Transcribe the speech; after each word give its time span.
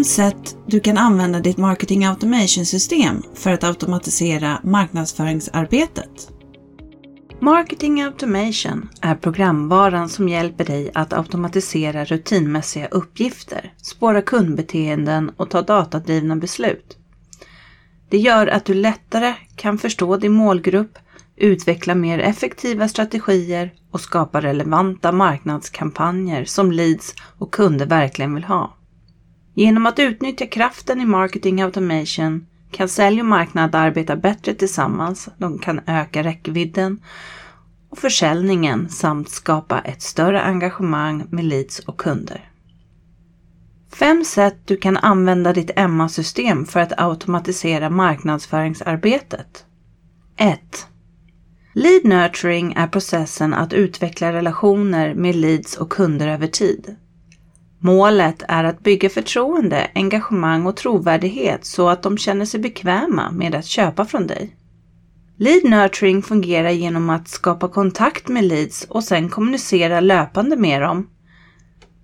Fem 0.00 0.04
sätt 0.04 0.56
du 0.66 0.80
kan 0.80 0.98
använda 0.98 1.40
ditt 1.40 1.56
marketing 1.56 2.04
automation 2.04 2.66
system 2.66 3.22
för 3.34 3.50
att 3.50 3.64
automatisera 3.64 4.60
marknadsföringsarbetet. 4.64 6.32
Marketing 7.40 8.02
Automation 8.02 8.88
är 9.00 9.14
programvaran 9.14 10.08
som 10.08 10.28
hjälper 10.28 10.64
dig 10.64 10.90
att 10.94 11.12
automatisera 11.12 12.04
rutinmässiga 12.04 12.86
uppgifter, 12.86 13.72
spåra 13.82 14.22
kundbeteenden 14.22 15.30
och 15.36 15.50
ta 15.50 15.62
datadrivna 15.62 16.36
beslut. 16.36 16.98
Det 18.08 18.18
gör 18.18 18.46
att 18.46 18.64
du 18.64 18.74
lättare 18.74 19.34
kan 19.56 19.78
förstå 19.78 20.16
din 20.16 20.32
målgrupp, 20.32 20.98
utveckla 21.36 21.94
mer 21.94 22.18
effektiva 22.18 22.88
strategier 22.88 23.72
och 23.90 24.00
skapa 24.00 24.40
relevanta 24.40 25.12
marknadskampanjer 25.12 26.44
som 26.44 26.72
leads 26.72 27.14
och 27.38 27.54
kunder 27.54 27.86
verkligen 27.86 28.34
vill 28.34 28.44
ha. 28.44 28.76
Genom 29.60 29.86
att 29.86 29.98
utnyttja 29.98 30.46
kraften 30.46 31.00
i 31.00 31.06
marketing 31.06 31.62
automation 31.62 32.46
kan 32.70 32.88
sälj 32.88 33.20
och 33.20 33.26
marknad 33.26 33.74
arbeta 33.74 34.16
bättre 34.16 34.54
tillsammans. 34.54 35.28
De 35.38 35.58
kan 35.58 35.80
öka 35.86 36.22
räckvidden 36.22 37.00
och 37.90 37.98
försäljningen 37.98 38.88
samt 38.88 39.28
skapa 39.28 39.80
ett 39.80 40.02
större 40.02 40.42
engagemang 40.42 41.26
med 41.30 41.44
leads 41.44 41.78
och 41.78 41.96
kunder. 41.96 42.50
Fem 43.92 44.24
sätt 44.24 44.56
du 44.64 44.76
kan 44.76 44.96
använda 44.96 45.52
ditt 45.52 45.70
MA-system 45.88 46.66
för 46.66 46.80
att 46.80 47.00
automatisera 47.00 47.90
marknadsföringsarbetet. 47.90 49.64
1. 50.36 50.86
Lead 51.74 52.04
nurturing 52.04 52.72
är 52.76 52.86
processen 52.86 53.54
att 53.54 53.72
utveckla 53.72 54.32
relationer 54.32 55.14
med 55.14 55.36
leads 55.36 55.76
och 55.76 55.92
kunder 55.92 56.28
över 56.28 56.46
tid. 56.46 56.96
Målet 57.82 58.42
är 58.48 58.64
att 58.64 58.82
bygga 58.82 59.10
förtroende, 59.10 59.90
engagemang 59.94 60.66
och 60.66 60.76
trovärdighet 60.76 61.64
så 61.64 61.88
att 61.88 62.02
de 62.02 62.18
känner 62.18 62.44
sig 62.44 62.60
bekväma 62.60 63.30
med 63.30 63.54
att 63.54 63.66
köpa 63.66 64.04
från 64.04 64.26
dig. 64.26 64.56
Lead 65.36 65.64
nurturing 65.64 66.22
fungerar 66.22 66.70
genom 66.70 67.10
att 67.10 67.28
skapa 67.28 67.68
kontakt 67.68 68.28
med 68.28 68.44
leads 68.44 68.84
och 68.84 69.04
sen 69.04 69.28
kommunicera 69.28 70.00
löpande 70.00 70.56
med 70.56 70.82
dem. 70.82 71.08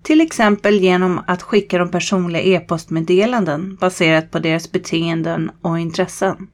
Till 0.02 0.20
exempel 0.20 0.80
genom 0.80 1.20
att 1.26 1.42
skicka 1.42 1.78
dem 1.78 1.90
personliga 1.90 2.42
e-postmeddelanden 2.42 3.76
baserat 3.80 4.30
på 4.30 4.38
deras 4.38 4.72
beteenden 4.72 5.50
och 5.62 5.78
intressen. 5.78 6.48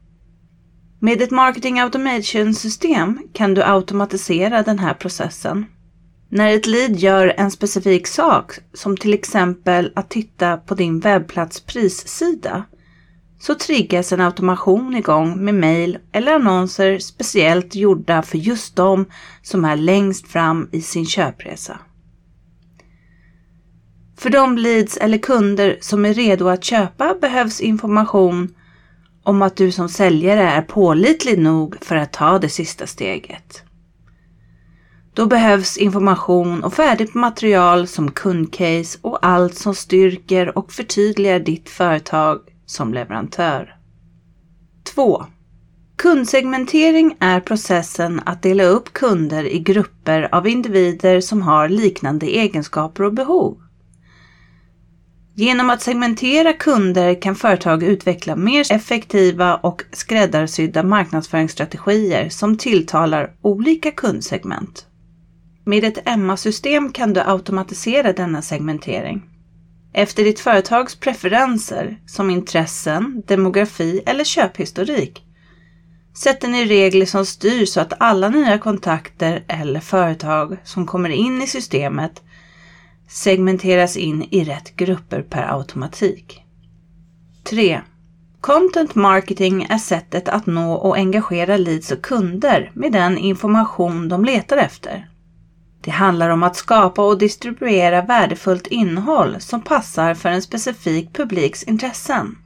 Med 0.98 1.22
ett 1.22 1.30
marketing 1.30 1.80
automation 1.80 2.54
system 2.54 3.18
kan 3.32 3.54
du 3.54 3.62
automatisera 3.62 4.62
den 4.62 4.78
här 4.78 4.94
processen. 4.94 5.66
När 6.34 6.56
ett 6.56 6.66
lead 6.66 6.96
gör 6.96 7.34
en 7.36 7.50
specifik 7.50 8.06
sak, 8.06 8.52
som 8.72 8.96
till 8.96 9.14
exempel 9.14 9.92
att 9.96 10.10
titta 10.10 10.56
på 10.56 10.74
din 10.74 11.00
webbplats 11.00 11.60
prissida, 11.60 12.64
så 13.40 13.54
triggas 13.54 14.12
en 14.12 14.20
automation 14.20 14.96
igång 14.96 15.44
med 15.44 15.54
mejl 15.54 15.98
eller 16.12 16.34
annonser 16.34 16.98
speciellt 16.98 17.74
gjorda 17.74 18.22
för 18.22 18.38
just 18.38 18.76
de 18.76 19.06
som 19.42 19.64
är 19.64 19.76
längst 19.76 20.28
fram 20.28 20.68
i 20.72 20.80
sin 20.82 21.06
köpresa. 21.06 21.78
För 24.16 24.30
de 24.30 24.58
leads 24.58 24.96
eller 24.96 25.18
kunder 25.18 25.78
som 25.80 26.04
är 26.04 26.14
redo 26.14 26.48
att 26.48 26.64
köpa 26.64 27.14
behövs 27.20 27.60
information 27.60 28.54
om 29.22 29.42
att 29.42 29.56
du 29.56 29.72
som 29.72 29.88
säljare 29.88 30.42
är 30.42 30.62
pålitlig 30.62 31.38
nog 31.38 31.76
för 31.84 31.96
att 31.96 32.12
ta 32.12 32.38
det 32.38 32.48
sista 32.48 32.86
steget. 32.86 33.62
Då 35.14 35.26
behövs 35.26 35.76
information 35.76 36.64
och 36.64 36.74
färdigt 36.74 37.14
material 37.14 37.86
som 37.86 38.10
kundcase 38.10 38.98
och 39.02 39.26
allt 39.26 39.54
som 39.54 39.74
styrker 39.74 40.58
och 40.58 40.72
förtydligar 40.72 41.38
ditt 41.38 41.68
företag 41.68 42.40
som 42.66 42.94
leverantör. 42.94 43.76
2. 44.94 45.24
Kundsegmentering 45.96 47.16
är 47.20 47.40
processen 47.40 48.20
att 48.26 48.42
dela 48.42 48.64
upp 48.64 48.92
kunder 48.92 49.44
i 49.44 49.58
grupper 49.58 50.28
av 50.34 50.48
individer 50.48 51.20
som 51.20 51.42
har 51.42 51.68
liknande 51.68 52.26
egenskaper 52.26 53.04
och 53.04 53.14
behov. 53.14 53.58
Genom 55.34 55.70
att 55.70 55.82
segmentera 55.82 56.52
kunder 56.52 57.22
kan 57.22 57.34
företag 57.34 57.82
utveckla 57.82 58.36
mer 58.36 58.72
effektiva 58.72 59.56
och 59.56 59.84
skräddarsydda 59.92 60.82
marknadsföringsstrategier 60.82 62.28
som 62.28 62.56
tilltalar 62.56 63.32
olika 63.42 63.90
kundsegment. 63.90 64.86
Med 65.64 65.84
ett 65.84 66.08
Emma-system 66.08 66.92
kan 66.92 67.12
du 67.12 67.20
automatisera 67.20 68.12
denna 68.12 68.42
segmentering. 68.42 69.22
Efter 69.92 70.24
ditt 70.24 70.40
företags 70.40 70.96
preferenser 70.96 72.00
som 72.06 72.30
intressen, 72.30 73.22
demografi 73.26 74.02
eller 74.06 74.24
köphistorik 74.24 75.22
sätter 76.14 76.48
ni 76.48 76.64
regler 76.64 77.06
som 77.06 77.26
styr 77.26 77.66
så 77.66 77.80
att 77.80 77.92
alla 77.98 78.28
nya 78.28 78.58
kontakter 78.58 79.44
eller 79.48 79.80
företag 79.80 80.56
som 80.64 80.86
kommer 80.86 81.08
in 81.08 81.42
i 81.42 81.46
systemet 81.46 82.22
segmenteras 83.08 83.96
in 83.96 84.22
i 84.30 84.44
rätt 84.44 84.76
grupper 84.76 85.22
per 85.22 85.54
automatik. 85.54 86.42
3. 87.44 87.80
Content 88.40 88.94
marketing 88.94 89.66
är 89.70 89.78
sättet 89.78 90.28
att 90.28 90.46
nå 90.46 90.72
och 90.72 90.96
engagera 90.96 91.56
leads 91.56 91.92
och 91.92 92.02
kunder 92.02 92.70
med 92.74 92.92
den 92.92 93.18
information 93.18 94.08
de 94.08 94.24
letar 94.24 94.56
efter. 94.56 95.08
Det 95.84 95.90
handlar 95.90 96.30
om 96.30 96.42
att 96.42 96.56
skapa 96.56 97.06
och 97.06 97.18
distribuera 97.18 98.02
värdefullt 98.02 98.66
innehåll 98.66 99.36
som 99.40 99.60
passar 99.60 100.14
för 100.14 100.28
en 100.28 100.42
specifik 100.42 101.12
publiks 101.12 101.62
intressen. 101.62 102.38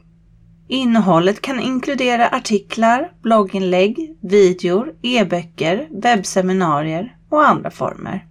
Innehållet 0.69 1.41
kan 1.41 1.61
inkludera 1.61 2.29
artiklar, 2.29 3.11
blogginlägg, 3.23 4.17
videor, 4.23 4.93
e-böcker, 5.03 5.89
webbseminarier 6.03 7.17
och 7.31 7.49
andra 7.49 7.71
former. 7.71 8.27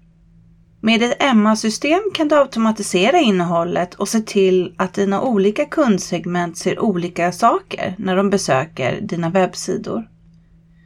Med 0.82 1.04
ett 1.04 1.36
MA-system 1.36 2.02
kan 2.14 2.28
du 2.28 2.36
automatisera 2.36 3.20
innehållet 3.20 3.94
och 3.94 4.10
se 4.10 4.20
till 4.20 4.74
att 4.78 4.94
dina 4.94 5.22
olika 5.22 5.66
kundsegment 5.66 6.58
ser 6.58 6.80
olika 6.80 7.32
saker 7.32 7.96
när 7.98 8.16
de 8.16 8.30
besöker 8.30 9.02
dina 9.02 9.30
webbsidor. 9.30 10.08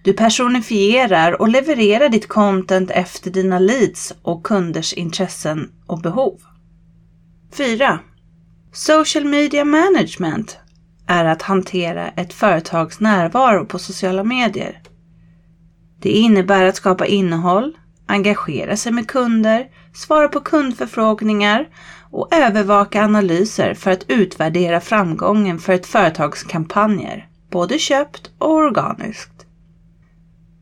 Du 0.03 0.13
personifierar 0.13 1.41
och 1.41 1.49
levererar 1.49 2.09
ditt 2.09 2.27
content 2.27 2.91
efter 2.91 3.31
dina 3.31 3.59
leads 3.59 4.13
och 4.21 4.43
kunders 4.43 4.93
intressen 4.93 5.71
och 5.87 6.01
behov. 6.01 6.39
4. 7.53 7.99
Social 8.73 9.25
Media 9.25 9.65
Management 9.65 10.57
är 11.07 11.25
att 11.25 11.41
hantera 11.41 12.07
ett 12.09 12.33
företags 12.33 12.99
närvaro 12.99 13.65
på 13.65 13.79
sociala 13.79 14.23
medier. 14.23 14.81
Det 16.01 16.09
innebär 16.09 16.65
att 16.65 16.75
skapa 16.75 17.05
innehåll, 17.05 17.77
engagera 18.05 18.77
sig 18.77 18.91
med 18.91 19.07
kunder, 19.07 19.67
svara 19.93 20.27
på 20.27 20.39
kundförfrågningar 20.39 21.67
och 22.11 22.33
övervaka 22.33 23.03
analyser 23.03 23.73
för 23.73 23.91
att 23.91 24.05
utvärdera 24.09 24.81
framgången 24.81 25.59
för 25.59 25.73
ett 25.73 25.85
företags 25.85 26.43
kampanjer, 26.43 27.27
både 27.51 27.79
köpt 27.79 28.31
och 28.37 28.51
organiskt. 28.51 29.45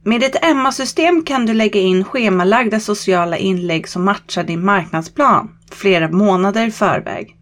Med 0.07 0.23
ett 0.23 0.45
Emma-system 0.45 1.23
kan 1.23 1.45
du 1.45 1.53
lägga 1.53 1.79
in 1.79 2.03
schemalagda 2.03 2.79
sociala 2.79 3.37
inlägg 3.37 3.87
som 3.87 4.05
matchar 4.05 4.43
din 4.43 4.65
marknadsplan 4.65 5.49
flera 5.71 6.09
månader 6.09 6.67
i 6.67 6.71
förväg. 6.71 7.35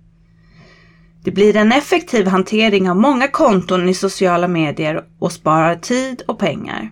Det 1.23 1.31
blir 1.31 1.55
en 1.55 1.71
effektiv 1.71 2.27
hantering 2.27 2.89
av 2.89 2.95
många 2.95 3.27
konton 3.27 3.89
i 3.89 3.93
sociala 3.93 4.47
medier 4.47 5.03
och 5.19 5.31
sparar 5.31 5.75
tid 5.75 6.21
och 6.27 6.39
pengar. 6.39 6.91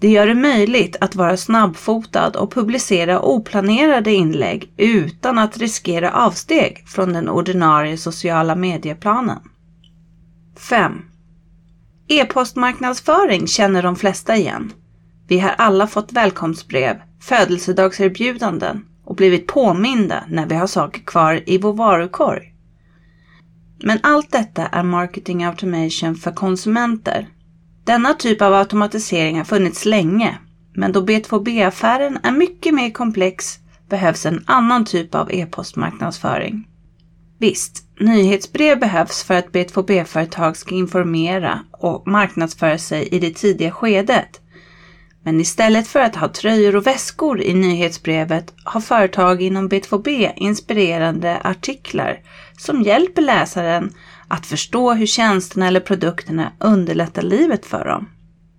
Det 0.00 0.08
gör 0.08 0.26
det 0.26 0.34
möjligt 0.34 0.96
att 1.00 1.14
vara 1.14 1.36
snabbfotad 1.36 2.36
och 2.36 2.52
publicera 2.52 3.20
oplanerade 3.20 4.12
inlägg 4.12 4.72
utan 4.76 5.38
att 5.38 5.58
riskera 5.58 6.12
avsteg 6.12 6.84
från 6.88 7.12
den 7.12 7.28
ordinarie 7.28 7.96
sociala 7.96 8.54
medieplanen. 8.54 9.40
5. 10.68 11.09
E-postmarknadsföring 12.12 13.46
känner 13.46 13.82
de 13.82 13.96
flesta 13.96 14.36
igen. 14.36 14.72
Vi 15.28 15.38
har 15.38 15.50
alla 15.58 15.86
fått 15.86 16.12
välkomstbrev, 16.12 16.96
födelsedagserbjudanden 17.20 18.84
och 19.04 19.16
blivit 19.16 19.46
påminda 19.46 20.24
när 20.28 20.46
vi 20.46 20.54
har 20.54 20.66
saker 20.66 21.00
kvar 21.00 21.42
i 21.46 21.58
vår 21.58 21.72
varukorg. 21.72 22.54
Men 23.82 23.98
allt 24.02 24.32
detta 24.32 24.66
är 24.66 24.82
marketing 24.82 25.44
automation 25.44 26.14
för 26.14 26.32
konsumenter. 26.32 27.28
Denna 27.84 28.14
typ 28.14 28.42
av 28.42 28.54
automatisering 28.54 29.36
har 29.36 29.44
funnits 29.44 29.84
länge, 29.84 30.38
men 30.74 30.92
då 30.92 31.00
B2B-affären 31.00 32.18
är 32.22 32.32
mycket 32.32 32.74
mer 32.74 32.90
komplex 32.90 33.58
behövs 33.88 34.26
en 34.26 34.44
annan 34.46 34.84
typ 34.84 35.14
av 35.14 35.32
e-postmarknadsföring. 35.32 36.69
Visst, 37.40 37.84
nyhetsbrev 38.00 38.80
behövs 38.80 39.22
för 39.22 39.34
att 39.34 39.52
B2B-företag 39.52 40.56
ska 40.56 40.74
informera 40.74 41.60
och 41.72 42.08
marknadsföra 42.08 42.78
sig 42.78 43.08
i 43.08 43.18
det 43.18 43.30
tidiga 43.30 43.70
skedet. 43.70 44.40
Men 45.24 45.40
istället 45.40 45.88
för 45.88 46.00
att 46.00 46.16
ha 46.16 46.28
tröjor 46.28 46.76
och 46.76 46.86
väskor 46.86 47.40
i 47.40 47.54
nyhetsbrevet 47.54 48.54
har 48.64 48.80
företag 48.80 49.42
inom 49.42 49.68
B2B 49.68 50.32
inspirerande 50.36 51.40
artiklar 51.44 52.18
som 52.58 52.82
hjälper 52.82 53.22
läsaren 53.22 53.90
att 54.28 54.46
förstå 54.46 54.92
hur 54.92 55.06
tjänsterna 55.06 55.68
eller 55.68 55.80
produkterna 55.80 56.52
underlättar 56.58 57.22
livet 57.22 57.66
för 57.66 57.84
dem. 57.84 58.08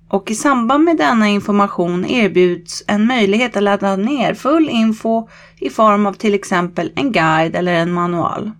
Och 0.10 0.32
i 0.32 0.36
samband 0.36 0.84
med 0.84 0.98
denna 0.98 1.28
information 1.28 2.06
erbjuds 2.06 2.84
en 2.88 3.08
möjlighet 3.08 3.58
att 3.58 3.64
ladda 3.64 3.96
ner 3.96 4.34
full 4.34 4.70
info 4.70 5.30
i 5.60 5.70
form 5.70 6.06
av 6.06 6.14
till 6.14 6.34
exempel 6.34 6.92
en 6.96 7.12
guide 7.12 7.56
eller 7.56 7.74
en 7.74 7.92
manual. 7.92 8.52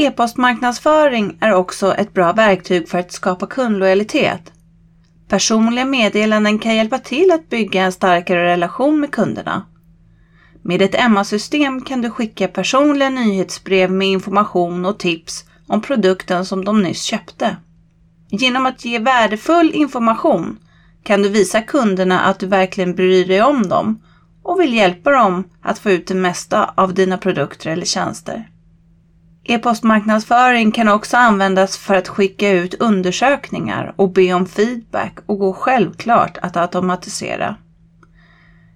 E-postmarknadsföring 0.00 1.38
är 1.40 1.52
också 1.54 1.94
ett 1.94 2.12
bra 2.12 2.32
verktyg 2.32 2.88
för 2.88 2.98
att 2.98 3.12
skapa 3.12 3.46
kundlojalitet. 3.46 4.52
Personliga 5.28 5.84
meddelanden 5.84 6.58
kan 6.58 6.76
hjälpa 6.76 6.98
till 6.98 7.30
att 7.30 7.48
bygga 7.48 7.82
en 7.82 7.92
starkare 7.92 8.44
relation 8.44 9.00
med 9.00 9.10
kunderna. 9.10 9.66
Med 10.62 10.82
ett 10.82 10.94
Emma-system 10.94 11.80
kan 11.80 12.02
du 12.02 12.10
skicka 12.10 12.48
personliga 12.48 13.10
nyhetsbrev 13.10 13.90
med 13.90 14.08
information 14.08 14.84
och 14.84 14.98
tips 14.98 15.44
om 15.66 15.82
produkten 15.82 16.46
som 16.46 16.64
de 16.64 16.82
nyss 16.82 17.02
köpte. 17.02 17.56
Genom 18.30 18.66
att 18.66 18.84
ge 18.84 18.98
värdefull 18.98 19.70
information 19.74 20.58
kan 21.02 21.22
du 21.22 21.28
visa 21.28 21.62
kunderna 21.62 22.20
att 22.20 22.40
du 22.40 22.46
verkligen 22.46 22.94
bryr 22.94 23.26
dig 23.26 23.42
om 23.42 23.68
dem 23.68 24.02
och 24.42 24.60
vill 24.60 24.74
hjälpa 24.74 25.10
dem 25.10 25.44
att 25.62 25.78
få 25.78 25.90
ut 25.90 26.06
det 26.06 26.14
mesta 26.14 26.74
av 26.76 26.94
dina 26.94 27.18
produkter 27.18 27.70
eller 27.70 27.86
tjänster. 27.86 28.48
E-postmarknadsföring 29.50 30.72
kan 30.72 30.88
också 30.88 31.16
användas 31.16 31.76
för 31.76 31.94
att 31.94 32.08
skicka 32.08 32.50
ut 32.50 32.74
undersökningar 32.74 33.94
och 33.96 34.12
be 34.12 34.34
om 34.34 34.46
feedback 34.46 35.18
och 35.26 35.38
går 35.38 35.52
självklart 35.52 36.38
att 36.42 36.56
automatisera. 36.56 37.56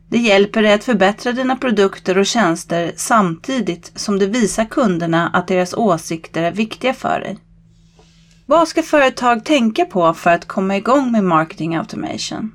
Det 0.09 0.19
hjälper 0.19 0.63
dig 0.63 0.73
att 0.73 0.85
förbättra 0.85 1.33
dina 1.33 1.57
produkter 1.57 2.19
och 2.19 2.27
tjänster 2.27 2.93
samtidigt 2.97 3.93
som 3.95 4.19
det 4.19 4.27
visar 4.27 4.65
kunderna 4.65 5.31
att 5.33 5.49
deras 5.49 5.75
åsikter 5.75 6.43
är 6.43 6.53
viktiga 6.53 6.95
för 6.95 7.21
dig. 7.21 7.39
Vad 8.47 8.69
ska 8.69 8.83
företag 8.83 9.45
tänka 9.45 9.85
på 9.85 10.15
för 10.15 10.31
att 10.31 10.49
komma 10.49 10.77
igång 10.77 11.13
med 11.13 11.25
marketing 11.25 11.77
automation? 11.77 12.55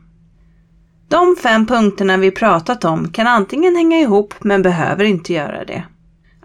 De 1.08 1.36
fem 1.44 1.68
punkterna 1.68 2.18
vi 2.18 2.32
pratat 2.32 2.86
om 2.86 3.12
kan 3.12 3.28
antingen 3.28 3.76
hänga 3.76 4.00
ihop 4.00 4.34
men 4.40 4.62
behöver 4.62 5.04
inte 5.04 5.34
göra 5.34 5.66
det. 5.66 5.84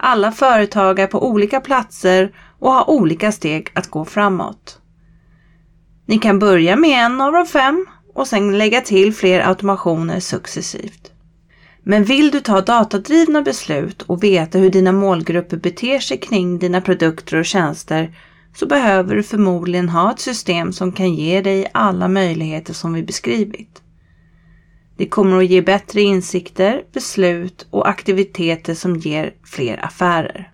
Alla 0.05 0.33
företag 0.33 0.99
är 0.99 1.07
på 1.07 1.29
olika 1.29 1.61
platser 1.61 2.33
och 2.59 2.73
har 2.73 2.91
olika 2.91 3.33
steg 3.33 3.71
att 3.75 3.91
gå 3.91 4.05
framåt. 4.05 4.79
Ni 6.07 6.19
kan 6.19 6.39
börja 6.39 6.77
med 6.77 7.05
en 7.05 7.21
av 7.21 7.33
de 7.33 7.47
fem 7.47 7.87
och 8.15 8.27
sen 8.27 8.59
lägga 8.59 8.81
till 8.81 9.15
fler 9.15 9.49
automationer 9.49 10.21
successivt. 10.21 11.13
Men 11.83 12.05
vill 12.05 12.31
du 12.31 12.41
ta 12.41 12.61
datadrivna 12.61 13.43
beslut 13.43 14.03
och 14.03 14.25
veta 14.25 14.59
hur 14.59 14.71
dina 14.71 14.93
målgrupper 14.93 15.57
beter 15.57 15.99
sig 15.99 16.19
kring 16.19 16.59
dina 16.59 16.81
produkter 16.81 17.37
och 17.37 17.45
tjänster 17.45 18.15
så 18.55 18.67
behöver 18.67 19.17
du 19.17 19.23
förmodligen 19.23 19.89
ha 19.89 20.13
ett 20.13 20.21
system 20.21 20.73
som 20.73 20.93
kan 20.93 21.15
ge 21.15 21.41
dig 21.41 21.71
alla 21.75 22.09
möjligheter 22.09 22.75
som 22.75 22.93
vi 22.93 23.03
beskrivit. 23.03 23.83
Det 24.97 25.07
kommer 25.07 25.39
att 25.39 25.47
ge 25.47 25.63
bättre 25.63 26.01
insikter, 26.03 26.83
beslut 26.93 27.67
och 27.71 27.89
aktiviteter 27.89 28.75
som 28.75 28.97
ger 28.97 29.35
fler 29.45 29.85
affärer. 29.85 30.53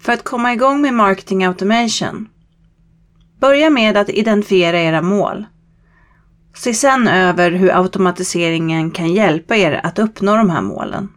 För 0.00 0.12
att 0.12 0.24
komma 0.24 0.52
igång 0.52 0.80
med 0.80 0.94
marketing 0.94 1.44
automation. 1.44 2.28
Börja 3.40 3.70
med 3.70 3.96
att 3.96 4.08
identifiera 4.08 4.80
era 4.80 5.02
mål. 5.02 5.44
Se 6.54 6.74
sedan 6.74 7.08
över 7.08 7.50
hur 7.50 7.78
automatiseringen 7.78 8.90
kan 8.90 9.12
hjälpa 9.12 9.56
er 9.56 9.80
att 9.84 9.98
uppnå 9.98 10.36
de 10.36 10.50
här 10.50 10.62
målen. 10.62 11.08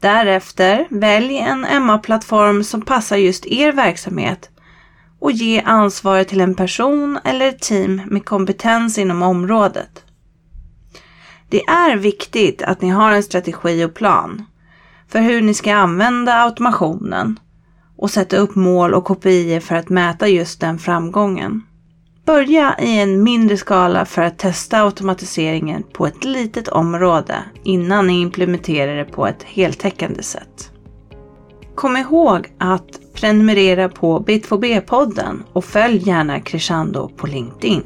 Därefter, 0.00 0.86
välj 0.90 1.38
en 1.38 1.86
MA-plattform 1.86 2.64
som 2.64 2.82
passar 2.82 3.16
just 3.16 3.46
er 3.46 3.72
verksamhet 3.72 4.50
och 5.18 5.32
ge 5.32 5.60
ansvaret 5.60 6.28
till 6.28 6.40
en 6.40 6.54
person 6.54 7.18
eller 7.24 7.48
ett 7.48 7.60
team 7.60 8.02
med 8.06 8.24
kompetens 8.24 8.98
inom 8.98 9.22
området. 9.22 10.03
Det 11.48 11.64
är 11.64 11.96
viktigt 11.96 12.62
att 12.62 12.82
ni 12.82 12.88
har 12.88 13.12
en 13.12 13.22
strategi 13.22 13.84
och 13.84 13.94
plan 13.94 14.44
för 15.08 15.20
hur 15.20 15.42
ni 15.42 15.54
ska 15.54 15.74
använda 15.74 16.34
automationen 16.34 17.38
och 17.96 18.10
sätta 18.10 18.36
upp 18.36 18.54
mål 18.54 18.94
och 18.94 19.04
kopior 19.04 19.60
för 19.60 19.74
att 19.74 19.88
mäta 19.88 20.28
just 20.28 20.60
den 20.60 20.78
framgången. 20.78 21.62
Börja 22.26 22.76
i 22.80 22.98
en 22.98 23.22
mindre 23.22 23.56
skala 23.56 24.04
för 24.04 24.22
att 24.22 24.38
testa 24.38 24.82
automatiseringen 24.82 25.82
på 25.92 26.06
ett 26.06 26.24
litet 26.24 26.68
område 26.68 27.34
innan 27.64 28.06
ni 28.06 28.20
implementerar 28.20 28.96
det 28.96 29.04
på 29.04 29.26
ett 29.26 29.42
heltäckande 29.42 30.22
sätt. 30.22 30.70
Kom 31.74 31.96
ihåg 31.96 32.48
att 32.58 33.00
prenumerera 33.14 33.88
på 33.88 34.20
Bit2B-podden 34.20 35.42
och 35.52 35.64
följ 35.64 36.08
gärna 36.08 36.40
Crescendo 36.40 37.08
på 37.08 37.26
LinkedIn. 37.26 37.82